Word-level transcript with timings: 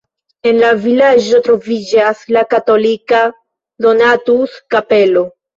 En 0.51 0.55
la 0.61 0.71
vilaĝo 0.85 1.41
troviĝas 1.49 2.25
la 2.37 2.43
katolika 2.55 3.23
Donatus-kapelo. 3.87 5.27